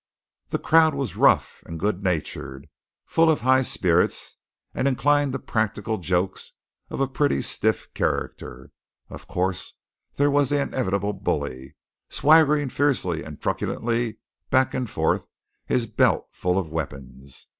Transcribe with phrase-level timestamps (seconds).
[0.49, 2.67] The crowd was rough and good natured,
[3.05, 4.37] full of high spirits,
[4.73, 6.53] and inclined to practical jokes
[6.89, 8.71] of a pretty stiff character.
[9.11, 9.75] Of course
[10.15, 11.75] there was the inevitable bully,
[12.09, 14.17] swaggering fiercely and truculently
[14.49, 15.27] back and forth,
[15.67, 17.45] his belt full of weapons.